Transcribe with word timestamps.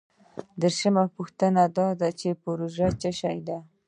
دیرشمه 0.61 1.03
پوښتنه 1.15 1.63
دا 1.77 1.87
ده 1.99 2.09
چې 2.19 2.39
پروژه 2.43 2.87
څه 3.01 3.09
شی 3.19 3.37
ده؟ 3.47 3.57